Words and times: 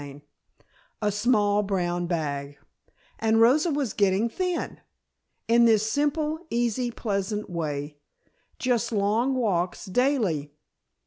CHAPTER 0.01 0.15
XX 0.15 0.23
A 1.03 1.11
SMALL 1.11 1.61
BROWN 1.61 2.07
BAG 2.07 2.57
And 3.19 3.39
Rosa 3.39 3.69
was 3.69 3.93
getting 3.93 4.29
thin! 4.29 4.81
In 5.47 5.65
this 5.65 5.91
simple, 5.91 6.39
easy, 6.49 6.89
pleasant 6.89 7.51
way 7.51 7.99
just 8.57 8.91
long 8.91 9.35
walks, 9.35 9.85
daily. 9.85 10.53